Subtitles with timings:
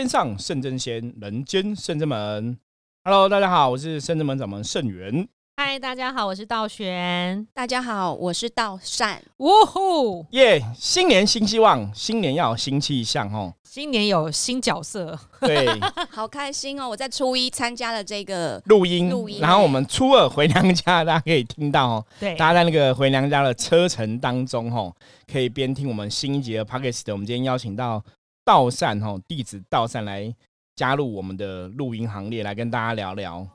[0.00, 2.56] 天上圣真仙，人间圣真门。
[3.04, 5.28] Hello，大家好，我是圣真门掌门圣元。
[5.58, 7.46] 嗨，大家好，我是道玄。
[7.52, 9.22] 大家好，我是道善。
[9.36, 10.62] 呜呼，耶！
[10.74, 13.52] 新年新希望，新年要有新气象哦。
[13.62, 15.68] 新年有新角色，对，
[16.10, 16.88] 好开心哦！
[16.88, 22.06] 我在初一参加了这个录音，录音然后我们初二回娘家，大家可以听到哦。
[22.18, 24.96] 对，大家在那个回娘家的车程当中，吼，
[25.30, 27.02] 可以边听我们新一集的 Podcast。
[27.12, 28.02] 我们今天邀请到
[28.44, 30.34] 道善，哈，弟子道善来
[30.76, 33.46] 加入我们的录音行列，来跟大家聊聊。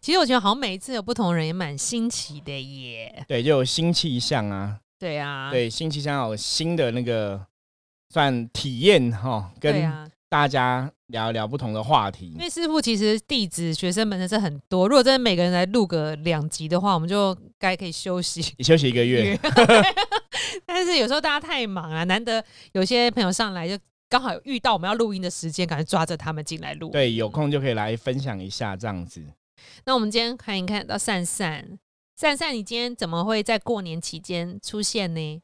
[0.00, 3.24] 其实我觉得好像每一次有不同人也蛮新奇的耶。
[3.26, 7.44] 对，就有新气象啊，对啊，对，新气象有新的那个
[8.10, 12.38] 算体验哈，跟大家聊一聊不同的话题因。
[12.38, 18.40] 为师傅其实弟子学生们真的是很多，如果真的每个人来录个两集的话，我们就该可以休息。
[18.58, 19.36] 你休息一个月，
[20.64, 23.76] 但是有时候大家太忙了，难得有些朋友上来就
[24.08, 26.90] 刚好遇到我们要录音的时间，赶快抓着他们进来录。
[26.90, 29.22] 对，有空就可以来分享一下这样子。
[29.84, 31.78] 那我们今天看一看到善善，
[32.16, 35.42] 善善，你今天怎么会在过年期间出现呢？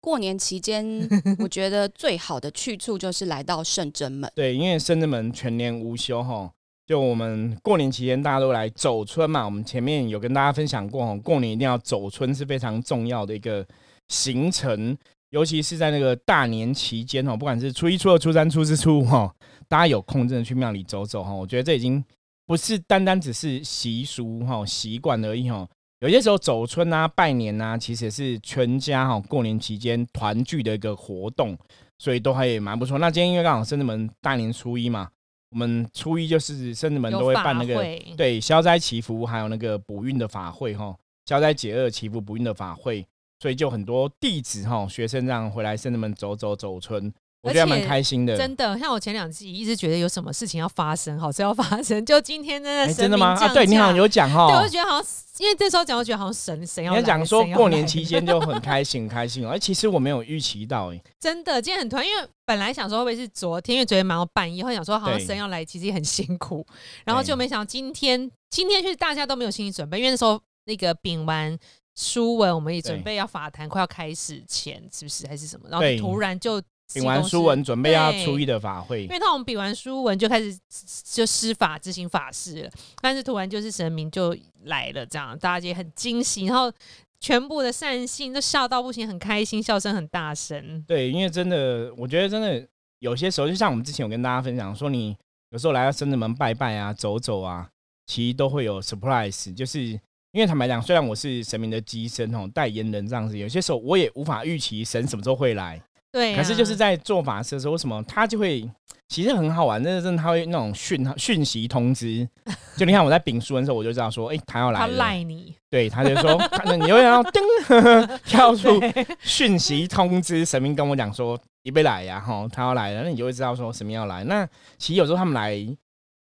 [0.00, 1.06] 过年期间，
[1.40, 4.30] 我觉得最好的去处就是来到圣真门。
[4.34, 6.50] 对，因为圣真门全年无休哈，
[6.86, 9.44] 就我们过年期间大家都来走春嘛。
[9.44, 13.66] 我们前面有跟大家分享过哈，过年一定要走春是非常重要的一个
[14.08, 14.96] 行程，
[15.30, 19.32] 尤其是在那个大年期间哦，不管是初一、初二、初三、初四、初五哈，
[19.68, 21.32] 大家有空真的去庙里走走哈。
[21.32, 22.04] 我觉得这已经
[22.46, 25.66] 不是单单只是习俗哈、习惯而已哈。
[26.00, 31.56] 有些时候走春啊、拜年啊，其实也是全家哈过年期间团聚的一个活动，
[31.98, 32.98] 所以都还也蛮不错。
[32.98, 35.10] 那今天因为刚好深圳门大年初一嘛，
[35.50, 37.74] 我们初一就是深圳门都会办那个
[38.16, 43.06] 对消灾祈福，还有那个补运的法会哈，消灾解厄、祈福补运的法会，
[43.40, 48.36] 所以就很多弟子哈、学生这样回来深圳门走走走村，我觉得还蛮开心的。
[48.36, 53.28] 真的，像我前两季一直觉得有什么事情要发生，好事要发生，就今天真的真的吗？
[53.40, 59.48] 啊，对你好像有讲哈对，我就，觉得好像因为这时候讲，我觉得好像神神要来你要讲说过年期间就很开心，很开心哦。
[59.56, 66.66] 哎，其实我没有预期到，哎，真的今天很突然，因为本来想说会不会是昨天，因为昨天忙到半夜，后来想说好像神要来，其实也很辛苦，
[67.06, 71.58] 然后就没想到今天今天就是大家都没有心理准备，因为那时候那个丙完
[71.96, 75.68] 书文，我们也准对备要法坛快要开始前，是不是还是什么？
[75.68, 76.60] 然后突然就
[76.92, 78.58] 比完书文准备要初一的。
[78.58, 80.58] 法会因，为他们比完书文就开始
[81.04, 86.72] 就施法执行法事了，但是突然就是神明就来了，这样大家也很惊喜，然后
[87.20, 90.82] 全部的善信都笑到不行，很开心，笑声很大声。
[90.86, 92.66] 对，因为真的，我觉得真的
[92.98, 95.16] 有些时候，就像我们之前有跟大家分享说，你
[95.50, 97.68] 有时候来到深圳门拜拜啊、走走啊，
[98.06, 100.00] 其实都会有 surprise，就是
[100.32, 105.80] 因为坦白讲，虽然我是神明的机身哦，代言人这样子，有些时候我也无法预期神什么时候会来，
[106.12, 108.68] 对、啊，可是就是在做法事的时候，为什么他就会？
[109.08, 112.24] 其实很好玩，真的真的，他会那种讯讯息通知，
[112.78, 117.42] 就你看我在丙书的时候，我就知道说，哎、他要来他了，赖你，对，他就说，他你会要叮
[118.24, 118.80] 跳出
[119.18, 124.22] 讯息通知，神明跟我讲说你别来呀，吼，他要来了，那你就会知道说神明要来。
[124.22, 124.46] 那
[124.78, 125.56] 其实有时候他们来，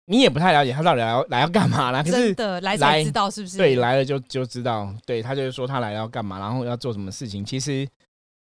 [0.09, 2.01] 你也不太了解他到底来要来要干嘛啦。
[2.01, 3.57] 可真是的来才知道是不是？
[3.57, 7.45] 对来了就就知道，对他就是说他来了要干嘛，然后要做什么事情。
[7.45, 7.87] 其实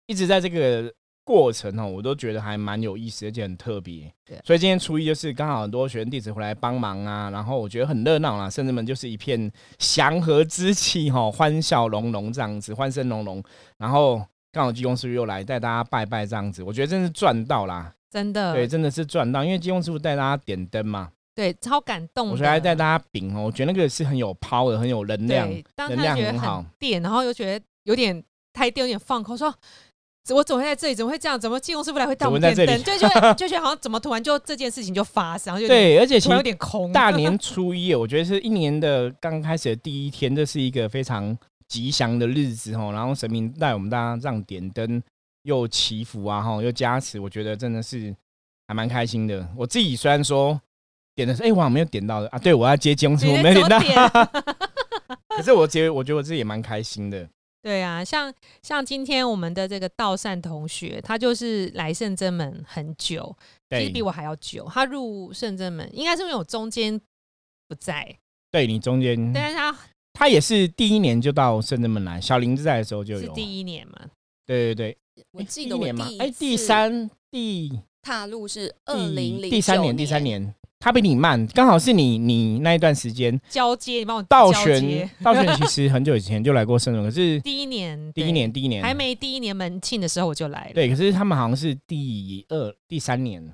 [0.07, 0.91] 一直在这个
[1.23, 4.39] 过程哦，我都觉得还蛮有意思，而且很特别对。
[4.43, 13.43] 所以今天初一就是刚好很多学生弟子回来帮忙啊，然后我觉得很热闹啦，甚至们就是一片祥和之气哈，欢笑融融这样子，欢声隆隆。
[13.77, 17.93] 然后刚好济公师傅又来带大家拜拜这样子，我觉得真是赚到啦。
[18.09, 22.29] 真的对，真的是赚到，因为济公师傅带大家点灯嘛，对超感动。
[22.29, 25.49] 我觉得还带大家饼哦，我觉得那个是很有 power，很有能量。
[25.77, 28.23] 能量很好很电，然后又觉得有点
[28.53, 29.53] 太电，有点放空，说。
[30.31, 30.93] 我怎么会在这里？
[30.93, 31.39] 怎么会这样？
[31.39, 32.99] 怎么济公师傅来会带我们怎么在电灯？
[32.99, 36.91] 就觉得就觉得好像怎么突然就这件事情就发生，然后就对，而且其实有点空。
[36.91, 41.35] 大年初一，我觉得是一年的刚开始的第一天，这是一个非常
[41.67, 42.91] 吉祥的日子哦。
[42.93, 45.01] 然后神明带我们大家这样点灯，
[45.43, 48.15] 又祈福啊，哈，又加持，我觉得真的是
[48.67, 49.47] 还蛮开心的。
[49.57, 50.61] 我自己虽然说
[51.19, 53.79] 点的是，哎、我好像没有点到的啊，对我要接金我没有点到，
[55.35, 57.27] 可是我觉得我觉得我自己也蛮开心的。
[57.61, 63.35] 对啊，像像今天我们的这个道善同学，他就是来圣真门很久，
[63.69, 64.65] 其实比，我还要久。
[64.71, 66.97] 他入圣真门应该是因为我中间
[67.67, 68.17] 不在，
[68.49, 69.77] 对你中间，但是他
[70.13, 73.99] 他也是第一年就到圣真门来，小林子在的时候就是有，第一年嘛。
[74.45, 74.97] 对对对，
[75.33, 83.39] 我记得我第一年嘛第，一哎，第三第踏入是二第零零第三年，第三年，他比你慢，刚好是你你那一段时间。
[83.49, 84.79] 交接，你帮我道交接。
[84.79, 88.81] 玄，道玄其实很久以前就来过圣人，可是第一年，第一年第一年。
[88.81, 90.73] 还没第一年门庆的时候我就来了。
[90.73, 93.53] 对，可是他们好像是第二、第三年，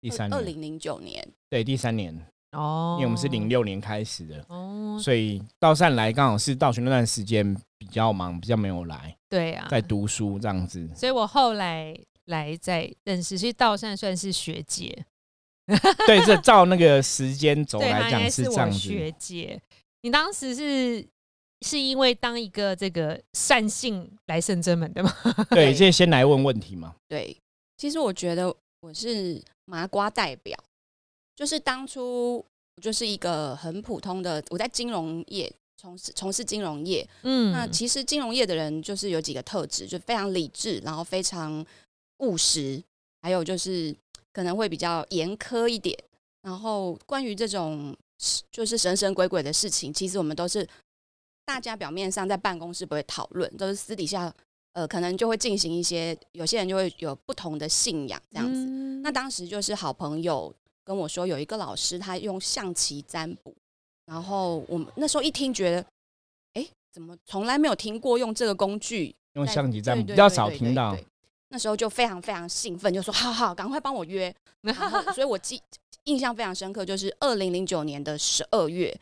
[0.00, 2.18] 第三年，二零零九年，对，第三年，
[2.52, 10.88] 哦，因为我们是零六年开始的，哦，所以道善来刚好是道学那段时间比较忙，比较没有来，对啊，在读书这样子。
[10.96, 11.94] 所以我后来
[12.24, 15.04] 来再认识，其实道善算是学姐，
[16.06, 18.78] 对，这照那个时间轴来讲是这样子。
[18.78, 19.60] 学姐。
[20.02, 21.06] 你当时是
[21.62, 25.10] 是因为当一个这个善性来圣真门的吗？
[25.48, 26.94] 对，对这先来问问题嘛。
[27.08, 27.34] 对，
[27.78, 30.54] 其实我觉得我是麻瓜代表，
[31.34, 32.44] 就是当初
[32.76, 35.50] 我就是一个很普通的，我在金融业
[35.80, 37.08] 从事从事金融业。
[37.22, 41.64] 嗯那其实金融业的人就是有几个特质，就非常理智，然后非常
[42.18, 42.82] 务实，
[43.22, 43.96] 还有就是
[44.34, 45.98] 可能会比较严苛一点。
[46.42, 47.96] 然后关于这种
[48.50, 50.68] 就是神神鬼鬼的事情，其实我们都是
[51.46, 54.30] 大家表面上在办公室不会讨论，都是私底下
[54.74, 58.60] 呃可能就会进行一些，有些人就会有不同的信仰这样子。
[58.60, 60.50] 嗯那当时就是好朋友
[60.82, 63.54] 跟我说，有一个老师他用象棋占卜，
[64.06, 65.86] 然后我们那时候一听觉得，
[66.54, 69.14] 哎，怎么从来没有听过用这个工具？
[69.34, 71.04] 用象棋占卜比较少听到，对
[71.54, 74.34] 那时候就非常非常兴奋，就说好好，赶快帮我约。
[74.62, 75.62] 然后，所以我记
[76.02, 78.92] 印象非常深刻，就是二零零九年的十二月，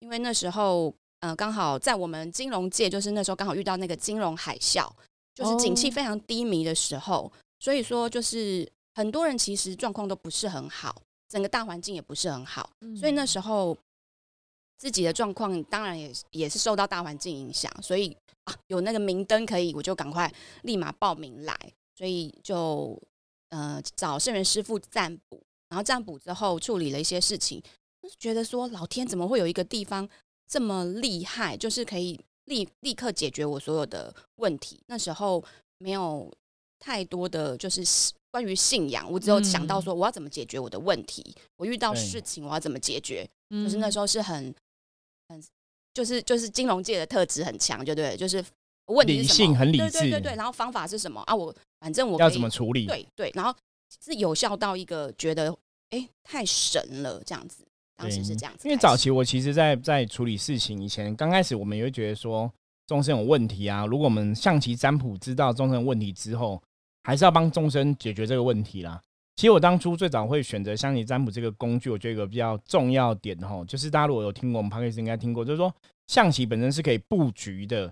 [0.00, 4.90] 因为那时候呃刚好在我们金融界，就是那时候刚好遇到那个金融海啸，
[5.36, 5.92] 就是景气哦。
[5.92, 7.30] 非常低迷的时候，
[7.60, 12.68] 所以说就是很多人其实状况都不是很好，整个大环境也不是很好，
[12.98, 13.24] 所以那。
[13.24, 13.78] 时候
[14.76, 20.32] 自己的状况当然也也是受到大环境影响，所以啊有那个明灯可以，我就赶快
[20.62, 21.54] 立马报名来，
[22.00, 22.98] 所以就
[23.50, 25.38] 呃找圣元师傅占卜，
[25.68, 27.62] 然后占卜之后处理了一些事情，
[28.00, 30.08] 就是觉得说老天怎么会有一个地方
[30.48, 34.80] 这么厉害，就是可以立立刻解决我所有的问题。
[34.86, 35.44] 那时候
[35.76, 36.32] 没有
[36.78, 37.82] 太多的就是
[38.30, 44.54] 关于信仰，我只有想到说我要怎么解决我的问题，我遇到事情我要怎么解决，就就是那时候是很
[45.28, 45.44] 很
[45.92, 48.42] 就是就是金融界的特质很强，就对，就是
[48.86, 51.36] 问理性很理智对对对对，然后方法是什么啊？
[51.36, 52.86] 我反正我要怎么处理？
[52.86, 53.52] 对对，然后
[54.04, 55.52] 是有效到一个觉得
[55.90, 57.66] 哎太神了这样子，
[57.96, 62.52] 当时是这样子，因为早期我其实在，在处理事情以前，刚开始我们也会觉得说
[62.86, 63.86] 众生有问题啊。
[63.86, 66.62] 如果我们象棋占卜知道众生问题之后，
[67.02, 69.00] 还是要帮众生解决这个问题啦。
[69.36, 75.74] 其实我当初最早会选择象棋占卜这个工具，我觉得一个比较重要点哈，就是大家如果有听过我们 p o d c a s 应该听过，就是说
[76.08, 77.90] 象棋本身是可以布局的，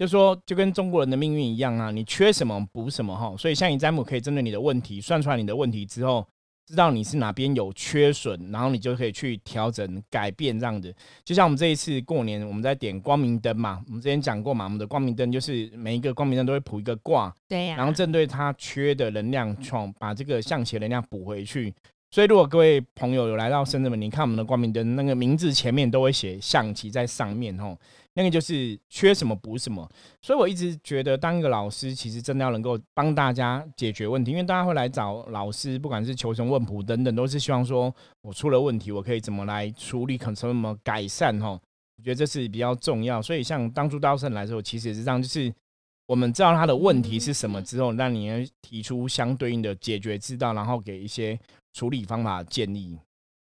[0.00, 3.34] 就说就跟中国人的命运一样啊，你缺什么补什么哈。
[3.36, 6.26] 所以像你占卜可以针对你的问题算出来你的问题之后，
[6.66, 10.90] 知道你是哪边有缺损，然后你就可以去调整、改变这样子。
[11.22, 21.74] 就像我们这一次过年，我们在点光明灯嘛，我们之前讲过嘛，我们的光明灯就是每一个光明灯都会卜一个卦，对呀，然后针对它缺的能量，创把这个象棋能量补回去。
[22.10, 27.78] 所以，如果各位朋友有来到深圳门，你看我们的光明灯，那个名字前面都会写象棋在上面吼，
[28.14, 29.88] 那个就是缺什么补什么。
[30.22, 41.50] 所以我一直觉得，当一个老师，其实真的要能够帮大家解决问题，因为大家会来找老师，不管是求神问卜等等，都是希望说我出了问题，我可以怎么来处理，可能怎么改善哈。
[41.50, 43.20] 我觉得这是比较重要。
[43.20, 45.52] 所以，像当初刀圣来的时候，其实也是这样，就是
[46.06, 51.38] 我们知道他的问题是什么之后，那你要提出相对应的解决之道，然后给一些
[51.72, 52.98] 处理方法建议。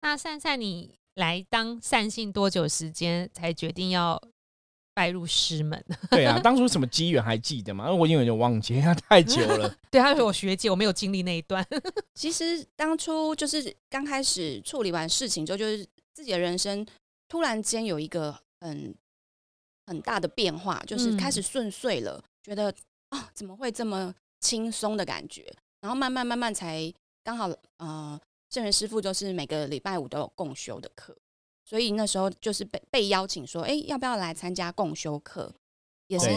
[0.03, 4.21] 那善善，你来当善信多久时间才决定要
[4.95, 5.85] 拜入师门？
[6.11, 7.87] 对啊，当初什么机缘还记得吗？
[7.87, 9.69] 因为我已经有点忘记，太久了。
[9.91, 11.67] 对，他是我学姐，我没有经历那一段。
[12.15, 16.87] 其实当初就是刚开始处理完事情之后，就是自己的人生
[17.29, 18.95] 突然间有一个很
[19.87, 22.73] 很大的变化，就是开始顺遂了，觉得
[23.09, 25.45] 啊怎么会这么轻松的感觉？
[25.81, 31.17] 然后慢慢慢慢才刚好呃，圣人师傅就是每个礼拜五都有共修的课，
[31.75, 35.53] 所以那时候就是被被邀请说，哎，要不要来参加共修课？
[36.07, 36.31] 也是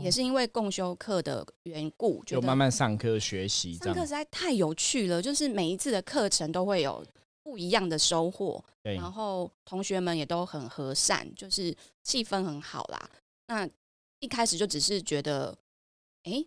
[0.00, 4.08] 也是因为共修课的缘故，就慢慢上课学习这样上课实。
[4.08, 7.06] 在太有趣了，就是每一次的课程都会有
[7.44, 11.72] 不一样的收获，对，然后同学们也都很和善，就是
[12.02, 13.08] 气氛很好啦。
[13.46, 13.70] 那
[14.18, 15.56] 一开始就只是觉得，
[16.24, 16.44] 哎，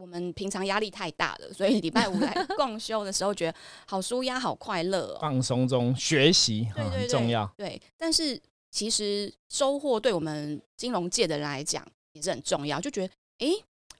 [0.00, 5.18] 我们平常压力太大了，所以礼拜五来共修的时候，觉得好舒压、好快乐哦。
[5.20, 7.46] 放松中学习很重要。
[7.54, 8.40] 对，但是
[8.70, 13.52] 其实收获对我们金融界的人来讲也是很重要，就觉得诶，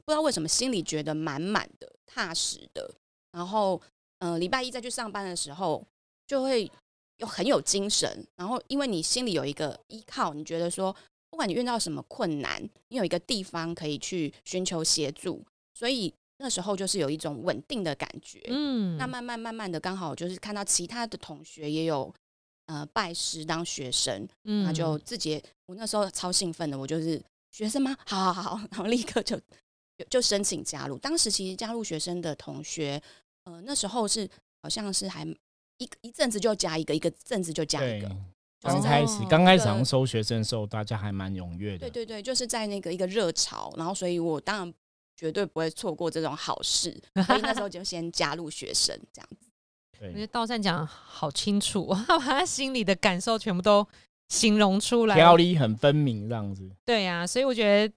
[0.06, 2.90] 不知道为什么心里觉得满满的、踏实的，
[3.32, 3.78] 然后
[4.20, 5.84] 嗯、呃礼拜一再去上班的时候
[6.26, 6.70] 就会
[7.18, 10.96] 又很有精神，然后因为你心里有一个依靠，你觉得说
[11.28, 15.44] 不管你遇到什么困难，你有一个地方可以去寻求协助，
[15.80, 18.38] 所以那时候就是有一种稳定的感觉。
[18.48, 22.14] 嗯，那慢慢慢慢的，刚好就是看到其他的同学也有
[22.66, 27.18] 呃拜师当学生，嗯那就自己我那时候超兴奋的，我就是
[27.50, 27.96] 学生吗？
[28.04, 29.38] 好好好， 然后立刻就
[29.96, 30.98] 就就申请加入。
[30.98, 33.02] 当时其实加入学生的同学，
[33.44, 34.28] 呃，那时候是
[34.62, 35.26] 好像是还
[35.78, 38.08] 一一阵子就加一个，一个阵子就加一个。，
[38.60, 41.88] 刚就是开始哦刚开始好像收学生的时候，大家还蛮踊跃的。
[41.88, 44.74] 对对对，就是在那个一个热潮，然后所以我当然
[45.20, 46.90] 绝对不会错过这种好事，
[47.26, 49.50] 所以那时候就先加入学生这样子。
[49.98, 53.86] 对，我觉得道善讲好清楚， 他把他心里的感受全部都
[54.30, 55.14] 形容出来。
[55.14, 56.70] 条理很分明这样子。
[56.86, 57.94] 对呀、所以我觉得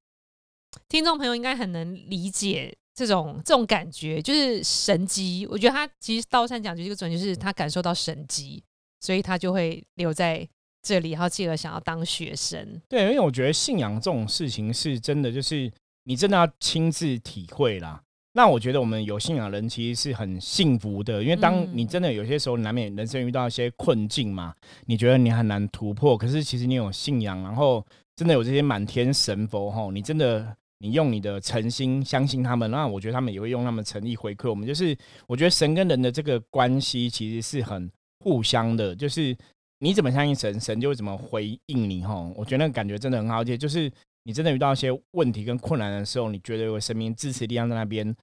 [0.89, 5.47] 听众朋友应该很能理解这种这种感觉，就是神机。
[5.49, 8.61] 我觉得他其实道善讲的这个准，就是他感受到神机，
[8.99, 10.45] 所以他就会留在
[10.81, 12.81] 这里，然后进而想要当学生。
[12.89, 15.71] 对，因为我觉得信仰这种事情是真的，就是
[16.03, 18.01] 你真的要亲自体会啦。
[18.35, 24.55] 那我觉得我们有信仰的人其实是很幸福的，因为当嗯你真的有些时候难免人生遇到一些困境嘛，
[24.87, 34.67] 你觉得你很难突破，可是其实你有信仰，然后真的有这些满天神佛吼，你真的你用你的诚心相信他们，那我觉得他们也会用他们诚意回馈我们。
[34.67, 37.87] 就是我觉得神跟人的这个关系其实是很
[38.23, 39.37] 互相的，就是
[39.77, 42.33] 你怎么相信神，神就会怎么回应你吼。
[42.35, 43.91] 我觉得那个感觉真的很好，而且就是
[44.23, 48.15] 你真的遇到一些问题跟困难的时候，你觉得有个神明支持力量在那边。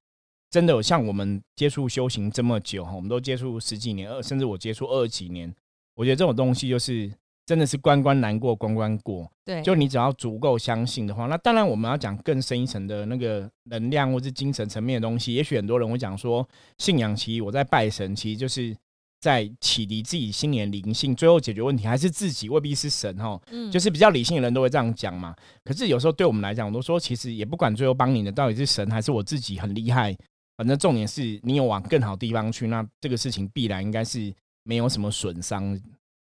[0.50, 5.54] 真的有像我们接触修行这么久哈，我们都接触十几年，二甚至我接触二几年，
[5.94, 7.08] 我觉得这种东西就是
[7.46, 9.30] 真的是关关难过关关过。
[9.44, 15.32] 对，就你只要足够相信的话，那当然我们要讲更深一层的那个能量或是精神层面的东西。
[15.34, 16.44] 也许很多人会讲说，
[16.78, 18.76] 信仰其实我在拜神，其实就是
[19.20, 23.38] 在启迪自己心里的灵性，最后解决问题还是自己，未必是神哈。
[23.50, 25.36] 嗯就是比较理性的人都会这样讲嘛。
[25.64, 30.16] 可是有时候对我们来讲，我都说其实也不管最后帮你的到底是神还是我自己很厉害，
[30.56, 35.78] 反正重点是你有往更好地方去，那这个事情必然应该是没有什么损伤。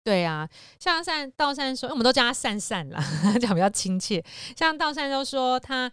[0.03, 0.47] 对啊，
[0.79, 3.03] 像善道善说，我们都叫他善善啦，
[3.41, 4.23] 讲比较亲切。
[4.55, 5.91] 像道善都说他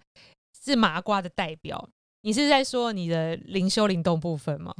[0.65, 1.89] 是麻瓜的代表，
[2.23, 4.75] 你是在说你的灵修灵动部分吗？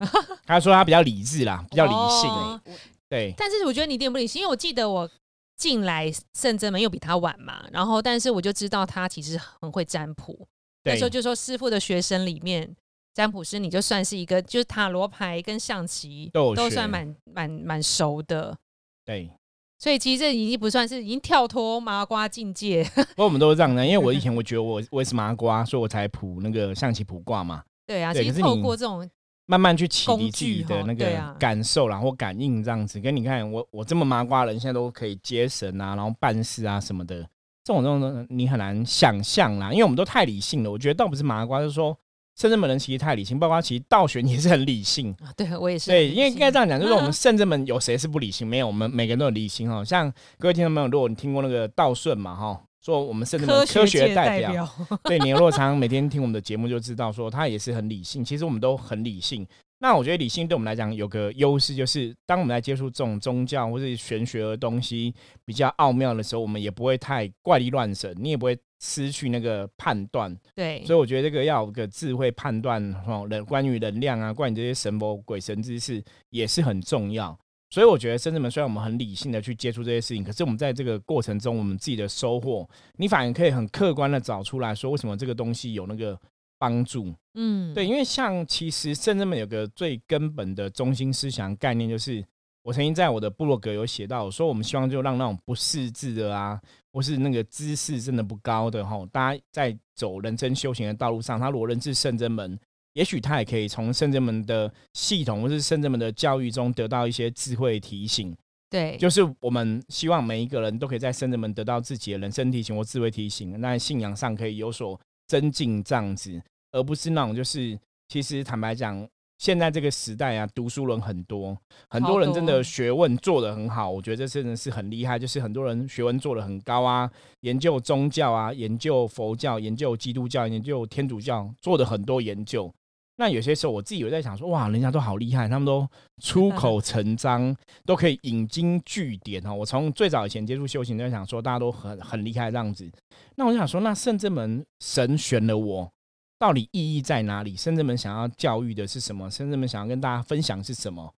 [0.46, 2.60] 他说他比较理智啦，比较理性、
[3.08, 3.34] 对。
[3.36, 5.08] 但是我觉得你一点不理性，因为我记得我
[5.56, 10.48] 进来圣真门又比他晚嘛，然后但是我就知道他其实很会占卜。
[10.84, 12.74] 那对时候就说师傅的学生里面，
[13.12, 18.56] 占卜师你就算是一个，就是塔罗牌跟象棋都都算蛮蛮蛮熟的。
[19.04, 19.30] 对，
[19.78, 29.06] 所以其实这已经不算是已经跳脱麻瓜境界， 不过我们都是这样的，因为我以前我觉得我我也是麻瓜，所以我才卜那个象棋卜卦嘛，对啊，其实透过这种
[29.50, 33.00] 慢慢去启工迪自己的那个感受然，或感应这样子。
[33.00, 37.16] 跟你看，我我这么麻瓜的人，现在都可以接神啊，然后办事啊什么的，
[37.64, 40.70] 这种这种你很难想象啦，因为我们都太理性了。
[40.70, 41.96] 我觉得倒不是麻瓜，就是说。
[42.36, 48.46] 圣真门人其实太理性，包括其实道玄也是很理性，啊，对我也是对，因为应该这样讲，就是我们嗯 圣真门有谁是不理性？
[48.46, 49.84] 没有，我们每个人都有理性哦。
[49.84, 54.68] 像各位听众朋友，如果你听过那个道顺嘛，哈，说我们圣真门科学代表，表，
[55.04, 58.24] 对，你如果常常每天听我们的节目，就知道说他也是很理性。
[58.24, 59.46] 其实我们都很理性。
[59.82, 70.36] 那我觉得理性对我们来讲有个优势，就是当我们来接触这种宗教或是玄学的东西比较奥妙的时候，我们也不会太怪力乱神，你也不会失去那个判断。
[70.54, 77.38] 对，所以我觉得这个要有个智慧判断哦，人关于能量啊，关于这些神佛鬼神之事也是很重要。
[77.70, 86.18] 所以我觉得深圳门虽然我们很理性的去接触这些事情，可是我们在这个过程中，我们自己的收获，你反而可以很客观的找出来说，为什么这个东西有那个
[86.58, 87.14] 帮助。
[87.34, 92.24] 嗯，对，因为像其实深圳们有个最根本的中心思想概念，就是
[92.64, 96.60] 我曾经在我的部落格有写到，我说我们希望就让那种不识字的啊，
[96.92, 102.58] 或是那个知识真的不高的哈，大家在走人生修行的道路上，他如果认识圣真门，
[102.94, 108.36] 也许他也可以从圣者们的系统或是圣者们的教育中得到一些智慧提醒。
[108.68, 119.04] 对，就是我们希望每一个人都可以在圣人们得到自己的人生提醒或智慧提醒，那信仰上可以有所增进这样子，而不是那种就是其实坦白讲，
[119.38, 121.56] 现在这个时代啊，读书人很多，
[121.88, 132.72] 很多人真的学问做得很好，我觉得这真的是很厉害，就是很多人学问做得很高啊，研究宗教啊，研究佛教，研究基督教，研究天主教，做的很多研究。
[133.20, 135.86] 那有些时候我自己有在想说，哇，人家都好厉害，他们都
[136.22, 139.52] 出 口成章，都可以引经据典哦。
[139.54, 142.90] 我从最早以前接触修行，就在想说，大家都很很厉害这样子。
[143.36, 145.92] 那我就想说，那圣正门神选了我，
[146.38, 147.54] 到底意义在哪里？
[147.54, 149.30] 圣正门想要教育的是什么？
[149.30, 151.12] 圣正门想要跟大家分享是什么？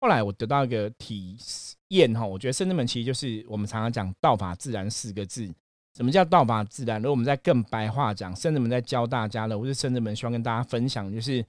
[0.00, 1.36] 后来我得到一个体
[1.88, 5.52] 验哈，我觉得圣正门其实就是我们常常讲“道法自然”四个字。
[5.96, 7.02] 什么叫道法自然？
[7.02, 11.44] 如果我们在更白话讲，甚至们在教大家的，或是甚至们希望跟大家分享，就是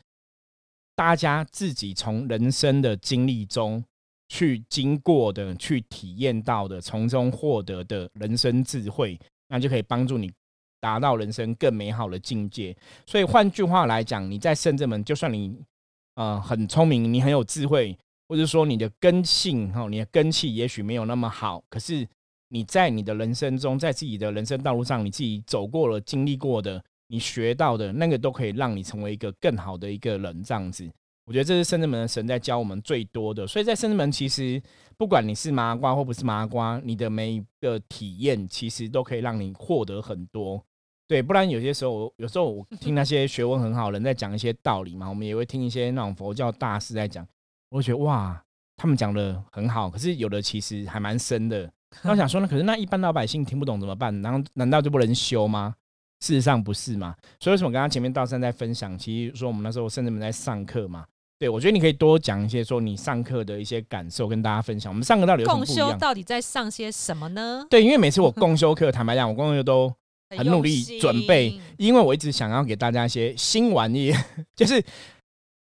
[0.95, 3.83] 大家自己从人生的经历中
[4.29, 9.17] 去经过的、去体验到的，从中获得的人生智慧，
[9.47, 10.31] 那就可以帮助你
[10.79, 12.75] 达到人生更美好的境界。
[13.05, 15.55] 所以换句话来讲，你在圣者门，就算你
[16.15, 17.95] 呃很聪明，你很有智慧，
[18.27, 22.07] 或者说你的根性哈，你的根气也许没有那么好，可是。
[22.53, 30.43] 你在你的人生中，在自己的人生道路上，你自己走过了、经历过的，你学到的那个，都可以让你成为一个更好的一个人。
[30.43, 30.91] 这样子，
[31.25, 33.47] 我觉得这是圣智门的神在教我们最多的。
[33.47, 34.61] 所以在圣智门，其实
[34.97, 40.61] 不管你是麻瓜或不是麻瓜，你的每一个体验，其实都可以让你获得很多。
[41.07, 47.25] 对，不然有些时候，有时候我听那些学问很好人在讲一些道理嘛，我们也会听一些那种佛教大师在讲，
[47.69, 48.43] 我会觉得哇，
[48.75, 51.71] 他们讲的很好，可是有的其实还蛮深的。
[52.03, 54.21] 那我想说呢，可是那一般老百姓听不懂怎么办？
[54.21, 55.75] 然后难道就不能修吗？
[56.21, 57.15] 事实上不是嘛。
[57.39, 61.05] 所以为什么刚刚前面道山在分享，其实说我们那时候甚至们在上课嘛。
[61.39, 64.91] 对我觉得你可以多讲一些说你上课的一些感受跟大家分享。
[64.91, 65.97] 我们上课到底有什么不一样？
[65.97, 67.65] 到底在上些什么呢？
[67.67, 69.91] 对，因为每次我共修课，坦白讲，我共修都
[70.37, 74.13] 很努力准备，因为我一直想要给大家一些新玩意，
[74.55, 74.83] 就是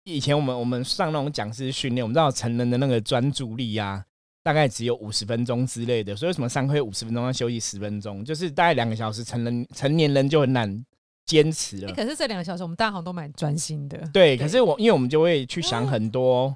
[0.03, 4.05] 以前我们我们上那种讲师训练，我们知道成人的那个专注力呀。
[4.41, 10.85] 大概只有五十分钟之类的，所以什么上课五十分钟要休息十分钟，就是大概两个小时，成人成年人就很难
[11.25, 11.93] 坚持了。
[11.93, 13.99] 可是这两个小时我们大家好像都蛮专心的。
[14.13, 16.55] 对，可是我因为我们就会去想很多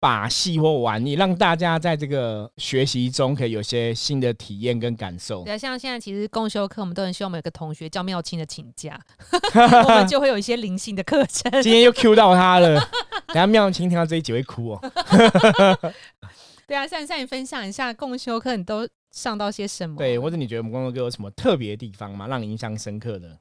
[0.00, 5.44] 把戏或玩意，让大家在这个学习中可以有些新的体验跟感受。
[5.44, 9.00] 对，像现在其实公修课，我们都很希望每个同学叫妙清的请假，
[9.86, 11.50] 我们就会有一些灵性的课程。
[11.62, 12.80] 今天又 Q 到他了，
[13.28, 14.80] 等下妙清听到这一集会哭哦。
[16.66, 19.96] 对啊，善善，你分享一下共修课你都上到些什么？
[19.96, 22.26] 对，或者你觉得我们共修课有什么特别的地方吗？
[22.28, 23.40] 让你印象深刻的？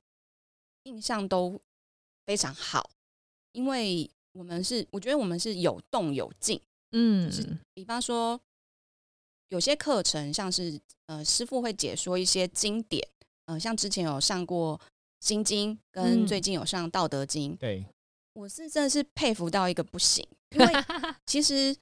[0.84, 1.62] 印象都
[2.26, 2.90] 非常好，
[3.52, 6.60] 因为我们是，我觉得我们是有动有静。
[6.92, 8.40] 嗯，就是比方说
[9.50, 13.08] 有些课程，像是呃师傅会解说一些经典，
[13.46, 14.78] 呃，像之前有上过
[15.20, 17.54] 《心经》，跟最近有上《道德经》。
[17.58, 17.86] 对，
[18.34, 20.68] 我是真的是佩服到一个不行，因为
[21.26, 21.74] 其实。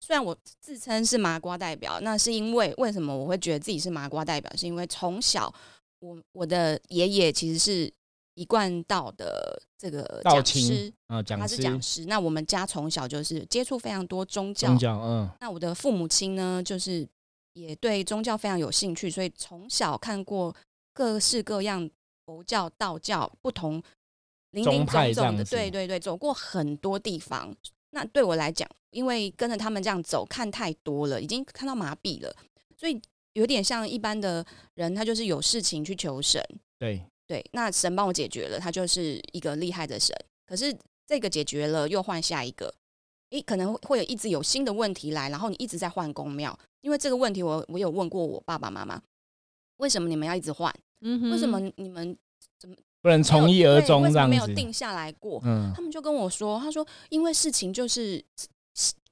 [0.00, 4.50] 虽然我自称是麻瓜代表，那是因为为什么我会觉得自己是麻瓜代表？
[4.56, 5.52] 是因为从小
[5.98, 7.92] 我我的爷爷其实是
[8.34, 12.04] 一贯道的这个讲师啊，他是讲师。
[12.04, 15.28] 那我们家从小就是接触非常多宗教，宗教嗯。
[15.40, 17.08] 那我的父母亲呢，就是
[17.54, 20.54] 也对宗教非常有兴趣，所以从小看过
[20.92, 21.90] 各式各样
[22.26, 23.82] 佛教、道教不同
[24.50, 27.54] 林林总总的，对对对，走过很多地方。
[27.90, 32.34] 那对我来讲，因为跟着他们这样走，看太多了，已经看到麻痹了，
[32.78, 32.98] 所以
[33.34, 36.42] 有点像一般的人，他就是有事情去求神。
[36.78, 40.16] 对对，那神帮我解决了，他就是一个厉害的神。
[40.46, 40.74] 可是
[41.06, 42.72] 这个解决了，又换下一个，
[43.28, 46.58] 诶，可能会有一直有新的问题来，然后你一直在换公庙。
[46.80, 48.98] 因为这个问题，我我有问过我爸爸妈妈，
[49.76, 50.74] 为什么你们要一直换？
[51.02, 52.16] 嗯为什么你们
[52.58, 52.74] 怎么？
[53.02, 55.42] 不能从一而终这样子，没有定下来过。
[55.44, 58.24] 嗯，他们就跟我说，他说因为事情就是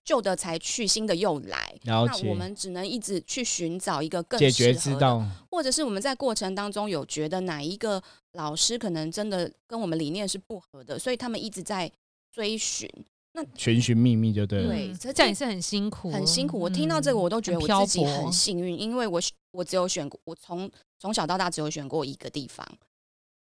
[0.05, 11.91] 旧的才去，新的又来，那我们只能一直去寻找一个更解决之道，或者是我们在过程当中有觉得哪一个老师可能真的跟我们理念是不合的，所以他们一直在
[12.31, 12.89] 追寻。
[13.33, 14.69] 那寻寻觅觅就对了。
[14.69, 16.57] 对，这样也是很辛苦，很辛苦。
[16.59, 22.65] 我听到这个，我都觉得我自己很幸运，因为我我只有选过，我从从小到大只有选过一个地方。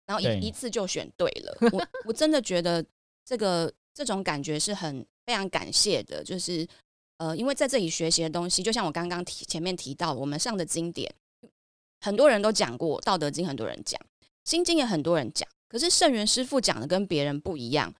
[0.06, 2.82] 然后一一次就选对了，我我真的觉得
[3.24, 6.66] 这个这种感觉是很非常感谢的，就是
[7.18, 11.12] 呃，因为在这里学习的东西，就像我刚刚提前面提到，我们上的经典，
[12.00, 14.00] 很多人都讲过《道德经》，很多人讲
[14.44, 17.92] 《心经》，也很多人讲，可是圣元师傅讲的跟别人不一样，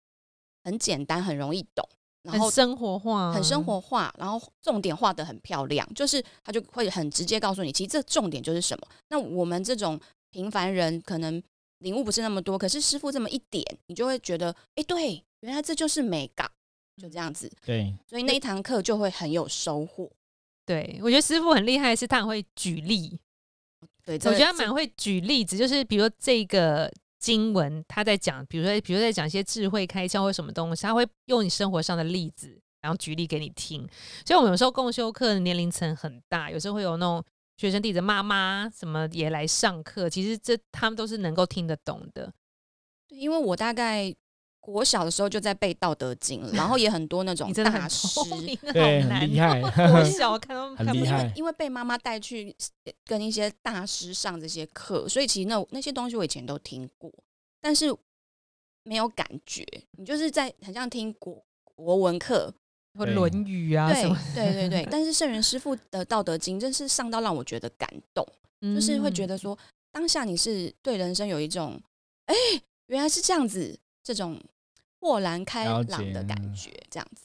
[0.65, 1.89] 很简单，很容易懂，
[2.23, 8.87] 然后生活化，很生活化，然后重点画的很漂亮，就是他就会很直接告诉你，其实这重点就是什么。
[9.09, 11.43] 那我们这种平凡人可能。
[11.81, 16.51] 领悟不是那么多，可是师傅这么一点，你就会觉得，哎，对，原来这就是美感，
[16.97, 17.51] 就这样子。
[17.65, 20.11] 对，所以那一堂课就会很有收获。
[20.65, 23.19] 对，我觉得师傅很厉害，是他很会举例。
[24.05, 33.89] 对，我觉得他蛮会举例子，就是比如说这个经文他在讲，比如说，比如在讲一些智慧开窍或什么东西，他会用你生活上的例子，然后举例给你听。
[34.25, 37.25] 所以我们有时候共修课的年龄层很大，有时候会有那种。
[37.59, 42.31] 学生弟子妈妈什么也来上课，其实这他们都是能够听得懂的。
[43.09, 44.15] 对，因为我大概
[44.67, 48.19] 国小的时候就在背《道德经》， 然后也很多那种大师，
[48.73, 51.33] 对，好难很厉害，我小看到 看不懂很厉害。
[51.37, 52.53] 因为被妈妈带去
[53.05, 57.13] 跟一些大师上这些课，所以其实那那些东西我以前都听过，
[57.61, 57.95] 但是
[58.83, 59.65] 没有感觉。
[59.93, 62.53] 你就是在很像听国国文课，
[62.99, 64.87] 或《论语》啊什对么，对对对。
[64.91, 68.27] 但是圣人师傅的《道德经》真是上到让我觉得感动，
[68.75, 69.57] 就是会觉得得说
[69.93, 71.81] 当下你是对人生有一种
[72.27, 72.35] 哎、
[72.89, 74.41] 原来是这样子，这种
[75.01, 77.23] 豁然开朗的感觉，这样子。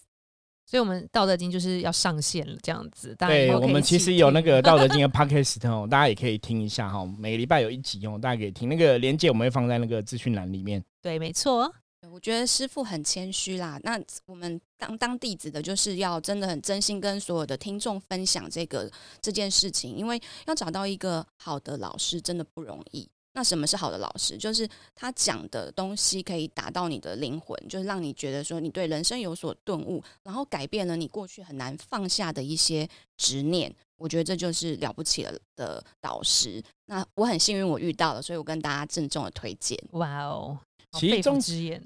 [0.65, 3.13] 所以我们《道德经》就是要上线了，这样子。
[3.15, 7.05] 大家对我们其实有那听个 《道德经》的 podcast 哦，大家也可以听一下哈。
[7.17, 8.69] 每个礼拜有一集哦，大家可以听。
[8.69, 10.81] 那个连接我们会放在那个资讯栏里面。
[11.01, 11.69] 对，没错。
[12.09, 13.79] 我觉得师傅很谦虚啦。
[13.83, 18.89] 那我们当当弟子的，就是要真的很真心跟所有的听众分享这个
[19.21, 23.07] 这件事情，因为要找到一个好的老师真的不容易。
[23.33, 24.37] 那什么是好的老师？
[24.37, 33.73] 就是他讲的东西可以打到你的灵魂，就是让你觉得说你对人生有所顿悟，然后改变了你过去很难放下的一些执念。
[33.97, 36.61] 我觉得这就是了不起了的导师。
[36.87, 39.77] 那我很幸运我遇到了，所以我跟大家郑重的推荐。
[39.91, 40.57] 哇哦，
[40.93, 41.39] 其实宗，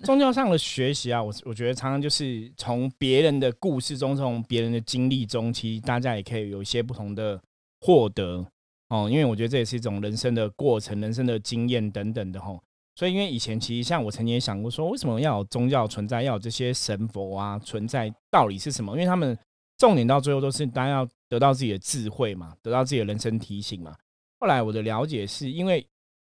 [0.04, 7.40] 宗教上的学习啊，我我觉得常常就是从别人的故事中，从别人的经历中，其实大家也可以有一些不同的
[7.82, 8.48] 获得
[8.90, 9.10] 哦。
[9.10, 12.62] 因为我觉得这也是一种人生的过程、人生的经验等等的吼。
[12.98, 18.94] 所以，因为以前其实像我曾经也想过说，为什么要有宗教存在，要有这些神佛啊存在，道理是什么？
[18.94, 19.38] 因为他们
[19.78, 23.94] 重点到最后都是大家要得到自己的智慧嘛，得到自己的人生提醒嘛。
[24.40, 25.86] 后来我的了解是因为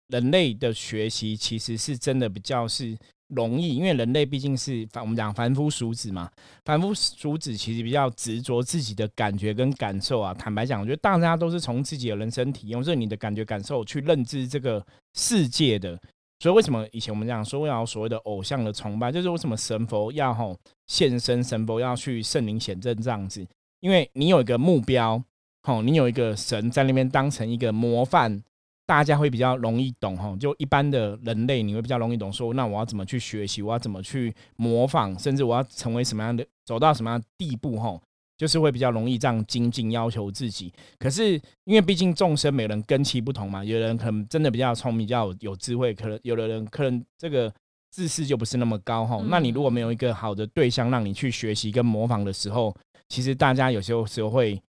[0.09, 2.97] 人类的学习其实是真的比较是
[3.29, 6.29] 容易，因为人类毕竟是凡我们讲凡夫俗子嘛，
[6.63, 10.33] 凡夫俗子其实比较执着自己的感觉跟感受啊。
[10.33, 15.99] 坦白讲，我觉得大家都是从自己的人生体验，或者你的感觉感受去认知这个世界的。
[16.39, 23.43] 所以为什么以前我们讲说要所谓的偶像的崇拜，就是为什么神佛要吼现身，神佛要去圣灵显正这样子，
[23.79, 25.21] 因为你有一个目标，
[25.63, 28.39] 吼，你有一个神在那边当成一个模范，
[28.87, 30.35] 大家会比较容易懂吼。
[30.37, 38.01] 就一般的人类，你会比较容易懂说，那我要怎么去学习，我要怎么去模仿，甚至我要成为什么样的，走到什么样的地步吼。
[38.37, 47.51] 就是会比较容易这样精进要求自己，可是因为毕竟众生每人根器不同嘛，有人可能真的比较聪明，比较有有智慧，可能有的人可能这个
[47.89, 49.17] 自视就不是那么高哈。
[49.21, 52.71] 嗯那你如果没有一个好的对象让你去学习跟模仿的时候，
[53.09, 54.61] 其实大家有些时候会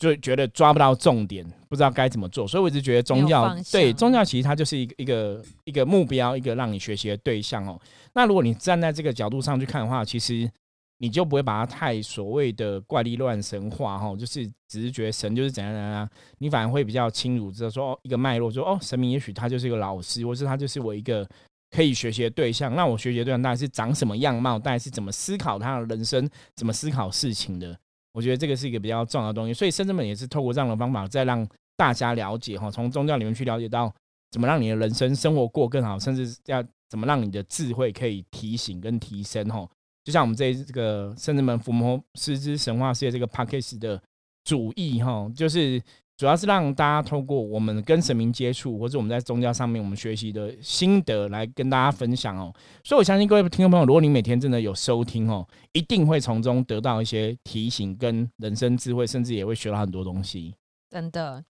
[0.00, 2.48] 就觉得抓不到重点，不知道该怎么做。
[2.48, 7.78] 所以我一直觉得宗教对宗教其实它就是一个一个一个目标，一个让你学习的对象哦。
[8.14, 10.50] 那如果你站在这个角度上去看的话，其实
[10.98, 16.08] 你就不会把它太所谓的怪力乱神化哈，就是只是觉得神就是怎样怎样，
[16.38, 21.28] 你反而会比较清楚知道说哦一个脉络，说哦神明也许他就是一个老师，或是他就是我一个
[21.70, 22.74] 可以学习的对象。
[22.74, 27.78] 那我学习的对象大概是长什么样貌，大概是怎么思考他的人生，怎么思考事情的。
[28.12, 31.46] 我觉得这个是一个比较重要的东西，所以圣人们也是透过这样的方法，再让
[31.76, 33.92] 大家了解哈，从宗教里面去了解到
[34.30, 39.68] 怎么让你的人生生活过更好，甚至要怎么让你的智慧可以提醒跟提升哈。
[40.04, 44.02] 就像我们这这个圣人们伏魔师之神话世界这个 p a c k a g e 的
[44.44, 45.80] 主意哈，就是
[46.20, 52.54] 主要是让大家透过我们跟神明接触，或者我们在宗教上面我们学习的心得来跟大家分享哦。
[52.84, 60.54] 所以我相信各位听众朋友，如果你每天真的有收听哦，一定会从中得到一些提醒跟人生智慧，甚至也会学到很多东西。
[60.90, 61.42] 真的。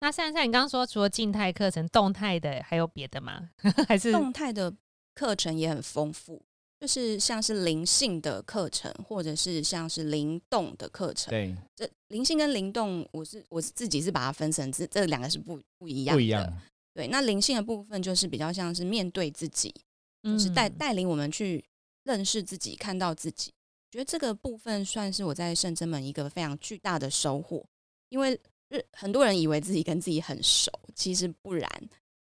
[0.00, 3.50] 那珊珊，你刚刚说除了静态课程，动态的还有别的吗？
[3.86, 4.72] 还是动态的
[5.14, 6.40] 课程也很丰富，
[6.84, 11.30] 就是像是灵性的课程，或者是像是灵动的课程。
[11.30, 16.18] 对，这灵性跟灵动，我是我是自己是把它分成这这两个是不不一样的。
[16.18, 16.62] 不一样。
[16.92, 19.74] 对，那灵性的部分就是比较像是面对自己，
[20.22, 21.64] 就是带嗯带领我们去
[22.02, 23.50] 认识自己，看到自己。
[23.90, 27.64] 觉得这个部分算是我在圣真门一个非常巨大的收获，
[28.10, 28.38] 因为
[28.92, 31.66] 很多人以为自己跟自己很熟，其实不然。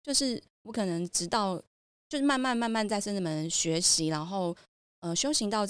[0.00, 1.60] 就是我可能直到
[2.08, 4.56] 就是慢慢慢慢在圣真门学习，然后
[5.00, 5.66] 呃修行到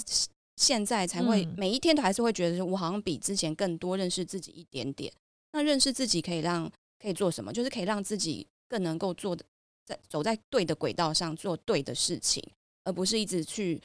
[0.55, 5.11] 现在，才会、嗯每一天都还是会觉得说我好像比之前更多认识自己一点点。
[5.51, 7.51] 那认识自己可以让可以做什么？
[7.51, 9.45] 就是可以让自己更能够做的
[9.85, 12.43] 在走在对的轨道上做对的事情，
[12.83, 13.81] 而不是一直去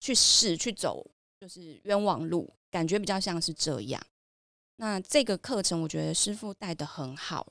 [0.00, 1.06] 去试去走
[1.40, 4.00] 就是冤枉路，感觉比较像是这样。
[4.76, 7.46] 那这个课程我觉得师傅带的很好，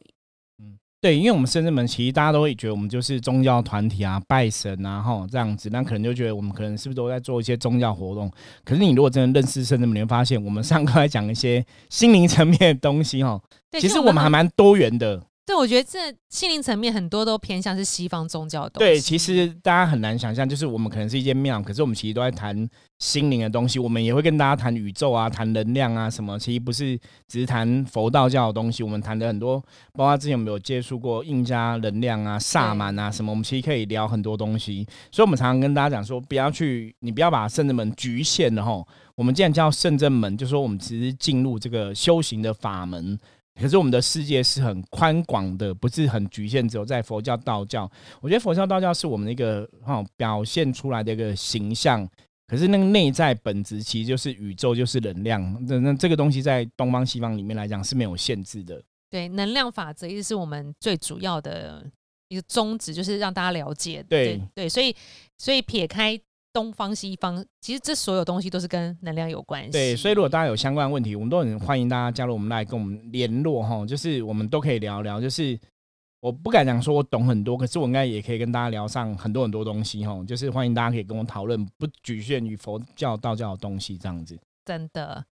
[1.04, 8.32] 对，因为我们圣人门其实大家都会觉得我们就是宗教团体啊，拜神啊，吼这样子，那可能就觉得我们可能是不是都在做一些宗教活动？
[8.64, 13.38] 可是你如果真的认识圣人门，你会发现我们上课来讲一些心灵层面的东西哈，
[13.82, 15.22] 其实我们还蛮多元的。
[15.46, 18.94] 对，我觉得这心灵层面很多都偏向是西方宗教的东西。
[18.94, 22.68] 对，其实大家很难想象，就是我们可能是一间庙，可是我们其实都在谈
[23.00, 23.78] 心灵的东西。
[23.78, 26.40] 我们也会跟大家谈宇宙啊，谈能量啊什么。
[26.40, 29.60] 其实不是只是谈佛道教的东西，我们谈的很多，
[29.92, 34.88] 包括之前有没有接触过印加能量啊、萨满啊什么，我们其实可以聊很多东西。
[35.12, 38.88] 所以，我们常常跟大家讲说，不要去，你不要把圣人门局限了吼。
[39.16, 43.20] 我们既然叫圣正门，就说我们其实进入这个修行的法门。
[43.60, 47.90] 可是我们的世界是很宽广的，不是很局限，只有在佛教、道教。
[48.20, 52.08] 我觉得佛教、道教是我们的一个哈表现出来的一个形象。
[52.48, 55.66] 可是那个内在本质其实就是宇宙，就是能量。
[55.68, 58.84] 那那这个东西在东方、西方里面来讲是没有限制的。
[59.10, 61.86] 对，能量法则一直是我们最主要的
[62.30, 64.04] 一个宗旨，就是让大家了解。
[64.10, 64.96] 对对，所以
[65.38, 66.20] 所以撇开。
[66.54, 69.72] 东方西方，其实这所有东西都是跟能量有关系。
[69.72, 73.84] 对，所以如果大家有相关的问题，我们都很欢迎大家加入我们来跟我们联络哈。
[73.86, 75.20] 就是我们都可以聊聊。
[75.20, 75.60] 就是
[76.20, 80.24] 我不敢讲说我懂很多，可是我应该也可以跟大家聊上很多很多东西哈。
[80.28, 84.40] 就是欢迎大家可以跟我讨论，不局限于佛教、道教的东西这样子。
[84.64, 85.26] 真的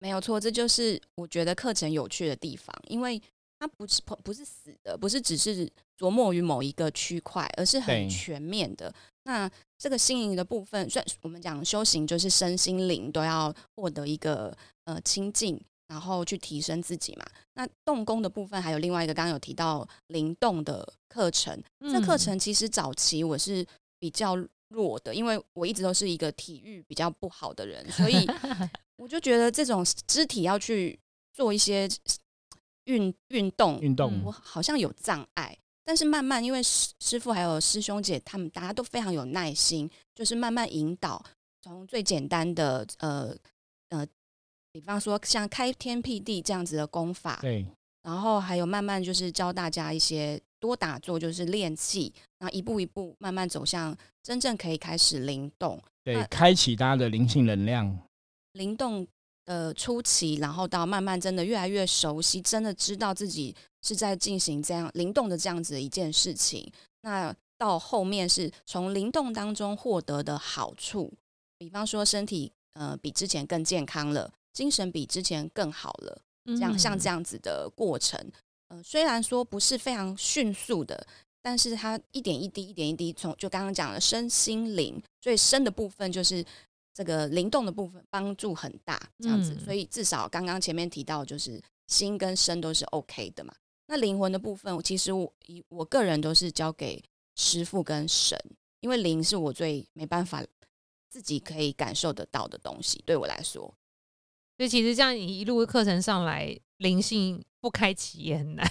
[0.00, 3.22] 没有错，这就是我觉得课程有趣的地方，因为
[3.60, 8.92] 它不是不是死的，不是只是琢磨于某一个区块，而是很全面的。
[9.24, 17.24] 那这个心灵的部分，算我们讲修行，就是身心灵都要获得一个呃清净，然后去提升自己嘛。
[17.54, 21.62] 那动功的部分还有另外一个，刚刚有提到灵动的课程。
[21.80, 23.66] 这课程其实早期我是
[23.98, 24.36] 比较
[24.68, 28.26] 弱的，因为我一直都是一个体育比较不好的人，所以
[28.96, 30.98] 我就觉得这种肢体要去
[31.32, 31.88] 做一些
[32.84, 35.56] 运运动，运动我好像有障碍。
[35.86, 41.22] 但是慢慢，因为师师傅还有师兄姐他们，大家都非常有耐心，就是慢慢引导，
[41.60, 43.36] 从最简单的呃
[43.90, 44.06] 呃，
[44.72, 47.66] 比方说像开天辟地这样子的功法，对，
[48.02, 57.98] 然后还有慢慢就是教大家一些多打坐，就是练气，然后一步一步慢慢走向真正可以开始灵动，对，开启大家的灵性能量，
[58.52, 59.06] 灵动
[59.44, 63.54] 的初期，然后到慢慢真的越来越熟悉，真的知道自己。
[63.84, 71.12] 是在进行这样灵动的这样子的一件事情，那到后面是从灵动当中获得的好处，
[71.58, 78.18] 比方说身体呃比之前更健康了，精神比之前更好了，这样像这样子的过程，
[78.68, 81.06] 呃虽然说不是非常迅速的，
[81.42, 86.44] 但是它一点一滴一点一滴从就刚刚讲的身心灵最深的部分就是
[86.94, 93.54] 这个灵动的部分帮助很大，这样子，所以至少刚刚前面提到就是心跟身都是 OK 的嘛。
[93.86, 97.02] 那灵魂的部分，其实我以我个人都是交给
[97.36, 98.38] 师傅跟神，
[98.80, 100.42] 因为灵是我最没办法
[101.10, 103.74] 自己可以感受得到的东西，对我来说。
[104.56, 108.64] 所以其实这样一路课程上来，灵性不开启也很难。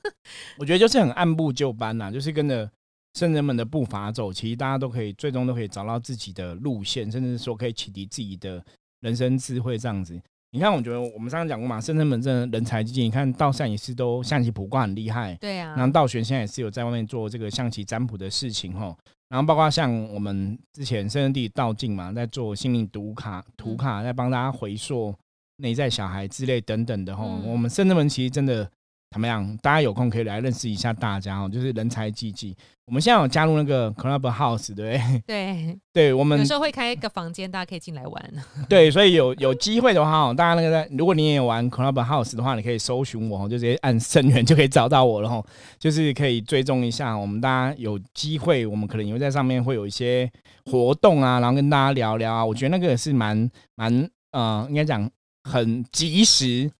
[0.58, 2.70] 我觉得就是很按部就班呐，就是跟着
[3.14, 8.64] 圣人们的步伐走，其实大家都可以最终都可以找到自己的路线，甚至说可以启迪自己的
[9.00, 10.20] 人生智慧这样子。
[10.54, 13.02] 你看，我觉得我们上次讲过嘛，深圳本镇人才济济。
[13.02, 15.74] 你看道善也是都象棋卜卦很厉害，对啊。
[15.76, 18.94] 然后道玄现在也是有在外面做这个象棋占卜的事情哈。
[19.30, 25.14] 然后包括像我们之前深圳地道静嘛，在做心灵读卡、图卡，在帮大家回溯
[25.56, 27.24] 内在小孩之类等等的哈。
[27.24, 28.70] 我们深圳门其实真的。
[29.12, 29.56] 怎么样？
[29.62, 32.56] 大家有空可以来认识一下大家哦，就是人才济济。
[32.84, 35.22] 我们现在有加入那个 Club House，对不对？
[35.26, 38.32] 对， 对，我们有时候会开一个房间，大家可以进来玩。
[38.68, 45.42] 对，所以有有机会的话哦，大家那个在，如果你也玩 Club House 的话，你可以搜寻我，就直接按声源就可以找到我了哈。
[45.78, 50.30] 就是可以追踪一下，我们大家有机会，我们可能也会在上面会有一些
[50.66, 52.44] 活动啊，然后跟大家聊聊啊。
[52.44, 55.08] 我觉得那个也是蛮蛮呃，应该讲
[55.44, 56.70] 很及时。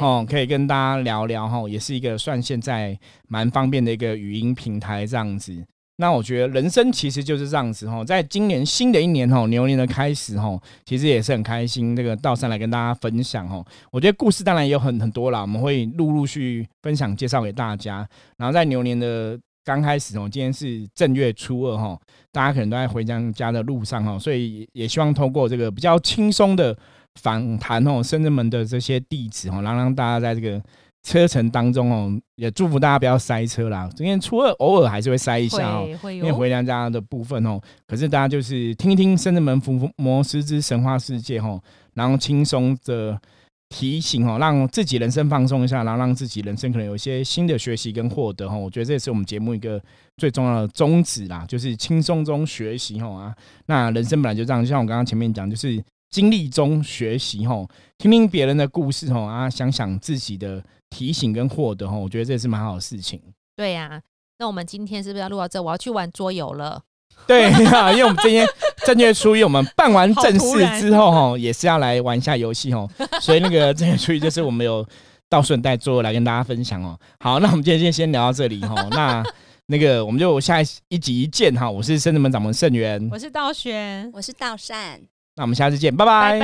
[0.00, 5.64] 哦，可以跟大家聊聊哈，也是一个算现在蛮方便的一个语音平台这样子。
[5.96, 11.94] 那我觉得人生其实就是这样子哈，在今年新的一年哈，牛年的开始哈，其实也是很开心。
[11.94, 18.04] 这个道上来跟大家分享哈，我觉得故事当然也有很很多啦，我们会陆陆续分享介绍给大家。
[18.36, 21.96] 然后在牛年的刚开始哦，今天是正月初二哈，
[22.32, 26.76] 大家可能都在回家家的路上哈，所以也希望通过这个比较轻松的。
[27.20, 30.60] 访谈哦，深圳门的这些弟子哦，然后让大家在这个
[31.02, 33.88] 车程当中哦，也祝福大家不要塞车啦。
[33.94, 37.60] 今天初二偶尔还是会塞一下哦，因为回娘家的部分哦。
[37.86, 41.62] 可是大家就是听一听深圳门伏魔师之神话世界哦，
[41.94, 43.20] 然后轻松的
[43.68, 48.56] 提醒哦，让自己人生放松一下，然后让自己人生可能有一些新的学习跟获得哈。
[48.56, 49.80] 我觉得这也是我们节目一个
[50.16, 53.34] 最重要的宗旨啦，就是轻松中学习哈啊。
[53.66, 55.82] 那人生本来就这样，就像我刚刚前面讲，就是。
[56.14, 63.20] 经历中学习吼，听听别人的故事吼啊，想想自己的提醒跟获得哈，我觉得这是蛮好的事情。
[63.56, 64.00] 对呀，
[64.38, 65.60] 那我们今天是不是要录到这？
[65.60, 66.80] 我要去玩桌游了。
[67.26, 68.46] 对呀， 因为我们今天
[68.86, 72.88] 正月初一，我们办完正事之后哈， 也是要来玩一下游戏哈，
[73.20, 74.86] 所以那个正月初一就是我们有
[75.28, 76.96] 到顺带桌游来跟大家分享哦。
[77.18, 79.24] 好，那我们今天先聊到这里哈，那
[79.66, 81.68] 那个我们就下一集见哈。
[81.68, 85.00] 我是圣子门掌门圣元，我是道玄，我是道善，
[85.36, 86.38] 那我们下次见，拜拜，